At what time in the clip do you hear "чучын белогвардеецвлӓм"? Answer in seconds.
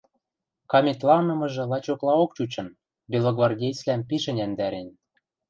2.37-4.01